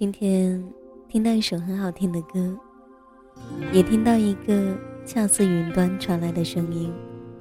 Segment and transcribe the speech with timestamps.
[0.00, 0.64] 今天
[1.10, 2.56] 听到一首很好听的歌，
[3.70, 4.74] 也听到一个
[5.04, 6.90] 恰似云端传来的声音，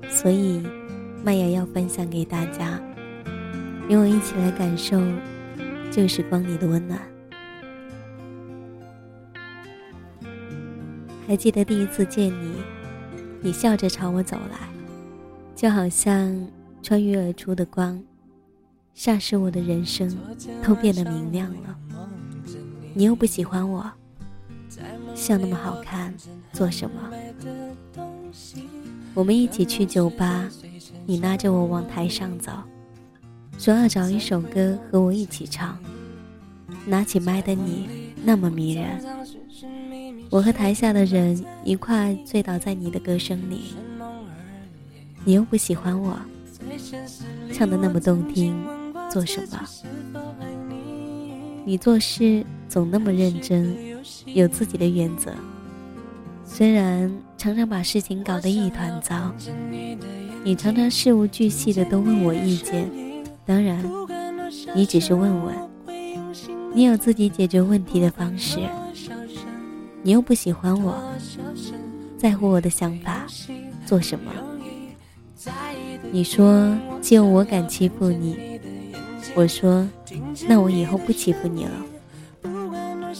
[0.09, 0.61] 所以
[1.23, 2.77] 麦芽要分享给大家，
[3.87, 5.01] 与我一起来感受
[5.89, 6.99] 旧时光里的温暖。
[11.25, 12.55] 还记得第一次见你，
[13.39, 14.67] 你笑着朝我走来，
[15.55, 16.45] 就好像
[16.83, 18.03] 穿越而出的光，
[18.93, 20.13] 霎时我的人生
[20.61, 21.79] 都变得明亮了。
[22.99, 23.89] 你又不喜欢我，
[25.15, 26.13] 笑那么好看，
[26.51, 27.09] 做什么？
[29.13, 30.49] 我们一起去酒吧，
[31.05, 32.51] 你拉着我往台上走，
[33.57, 35.79] 说要找一首歌和我一起唱。
[36.85, 39.01] 拿起麦的你那么迷人，
[40.29, 43.75] 我和台下的人一块醉倒在你的歌声里。
[45.23, 46.19] 你又不喜欢我，
[47.53, 48.61] 唱的那么动听，
[49.09, 50.18] 做什么？
[51.69, 53.77] 你做事总那么认真，
[54.25, 55.31] 有自己的原则。
[56.43, 59.31] 虽然常常把事情搞得一团糟，
[60.43, 62.89] 你常常事无巨细的都问我意见。
[63.45, 63.85] 当然，
[64.73, 65.55] 你只是问问，
[66.73, 68.57] 你有自己解决问题的方式。
[70.01, 70.99] 你又不喜欢我，
[72.17, 73.27] 在乎我的想法，
[73.85, 74.31] 做什么？
[76.11, 78.48] 你说就我敢欺负你。
[79.35, 79.87] 我说
[80.47, 81.71] ：“那我以后不欺负你了。”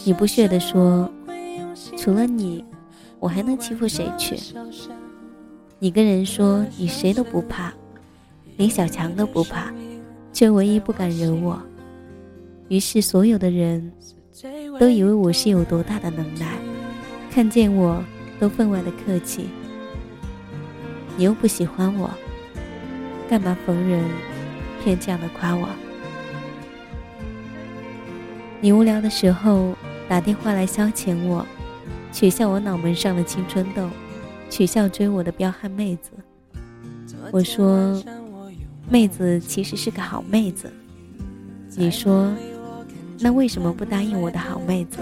[0.05, 1.09] 你不屑地说
[1.97, 2.63] ：“除了你，
[3.19, 4.37] 我还能欺负谁去？”
[5.80, 7.71] 你跟人说你谁都不怕，
[8.57, 9.71] 连小强都不怕，
[10.33, 11.61] 却唯一不敢惹我。
[12.67, 13.91] 于是所有的人
[14.80, 16.57] 都以为我是有多大的能耐，
[17.31, 18.03] 看见我
[18.39, 19.47] 都分外的客气。
[21.15, 22.09] 你又不喜欢我，
[23.30, 24.03] 干嘛逢人
[24.83, 25.67] 偏这样的夸我？
[28.61, 29.73] 你无聊的时候
[30.09, 31.45] 打电话来消遣我，
[32.11, 33.87] 取笑我脑门上的青春痘，
[34.49, 36.11] 取笑追我的彪悍妹子。
[37.31, 38.03] 我说，
[38.89, 40.69] 妹子其实是个好妹子。
[41.77, 42.33] 你说，
[43.19, 44.98] 那为什么不答应我的好妹子？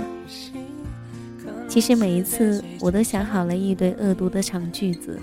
[1.67, 5.19] 其实每一次我都想好了一堆恶毒的长句子，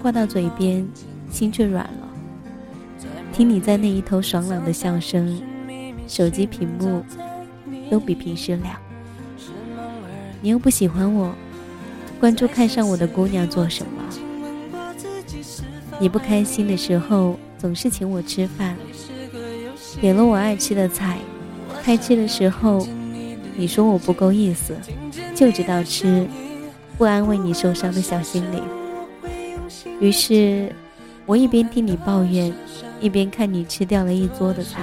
[0.00, 0.86] 话到嘴边，
[1.30, 2.08] 心却软了。
[3.32, 5.42] 听你在那一头爽朗的笑声。
[6.06, 7.02] 手机屏幕
[7.90, 8.76] 都比平时亮，
[10.40, 11.34] 你又不喜欢我，
[12.20, 13.90] 关注看上我的姑娘做什么？
[15.98, 18.76] 你不开心的时候总是请我吃饭，
[20.00, 21.18] 点了我爱吃的菜，
[21.82, 22.86] 开吃的时候
[23.56, 24.76] 你说我不够意思，
[25.34, 26.26] 就知道吃，
[26.98, 28.62] 不安慰你受伤的小心灵。
[30.00, 30.72] 于是，
[31.26, 32.52] 我一边听你抱怨，
[33.00, 34.80] 一边看你吃掉了一桌的菜。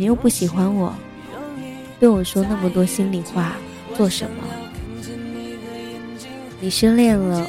[0.00, 0.94] 你又不喜欢我，
[1.98, 3.56] 对我说那么多心里话，
[3.94, 4.42] 做什么？
[6.58, 7.46] 你失恋了，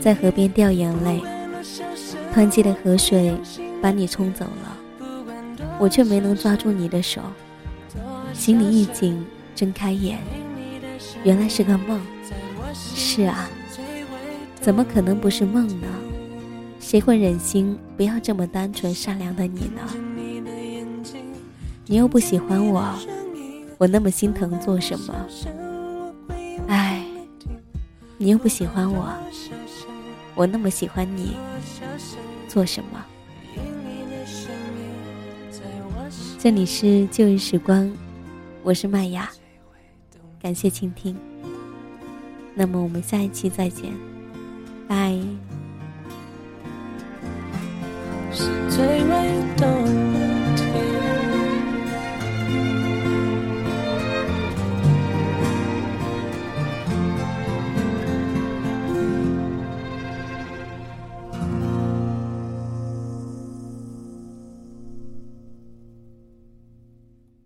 [0.00, 1.20] 在河边掉眼泪，
[2.34, 3.36] 湍急的河水
[3.82, 4.78] 把你冲走了，
[5.78, 7.20] 我却没能抓住你的手，
[8.32, 9.22] 心里一紧，
[9.54, 10.20] 睁开眼，
[11.22, 12.00] 原来是个梦。
[12.72, 13.46] 是啊，
[14.58, 15.86] 怎么可能不是梦呢？
[16.80, 19.82] 谁会忍心不要这么单纯善良的你呢？
[21.86, 22.94] 你又不喜欢我，
[23.76, 25.14] 我那么心疼做什么？
[26.68, 27.04] 唉，
[28.16, 29.12] 你又不喜欢我，
[30.34, 31.36] 我那么喜欢你，
[32.48, 33.04] 做什么？
[36.38, 37.90] 这里是旧日时光，
[38.62, 39.28] 我是麦芽，
[40.40, 41.16] 感谢倾听。
[42.54, 43.92] 那么我们下一期再见，
[44.86, 45.18] 拜。